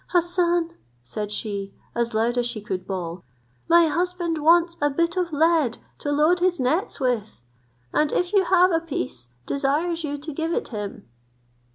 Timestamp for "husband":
3.85-4.39